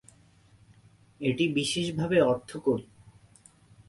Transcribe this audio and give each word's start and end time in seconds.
এটি 1.21 1.45
বিশেষভাবে 1.49 2.17
অর্থকরী। 2.21 2.85